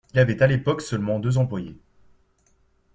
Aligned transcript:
Il 0.15 0.19
avait 0.19 0.41
à 0.41 0.47
l'époque 0.47 0.81
seulement 0.81 1.19
deux 1.19 1.37
employés. 1.37 1.79